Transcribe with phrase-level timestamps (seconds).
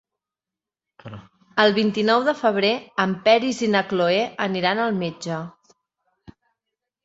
[1.63, 2.73] El vint-i-nou de febrer
[3.05, 5.41] en Peris i na Cloè aniran al metge.